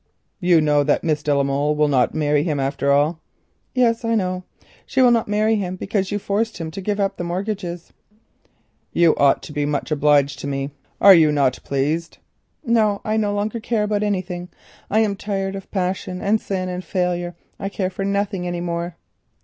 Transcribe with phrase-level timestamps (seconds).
[0.39, 3.19] "You know that Miss de la Molle will not marry him after all?"
[3.75, 4.43] "Yes, I know.
[4.83, 7.93] She will not marry him because you forced him to give up the mortgages."
[8.93, 10.71] "You ought to be much obliged to me.
[10.99, 12.17] Are you not pleased?"
[12.65, 13.01] "No.
[13.05, 14.49] I no longer care about anything.
[14.89, 17.35] I am tired of passion, and sin and failure.
[17.59, 18.95] I care for nothing any more."